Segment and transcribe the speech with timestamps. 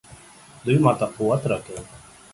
[0.63, 1.81] دوی ماته قوت راکوي.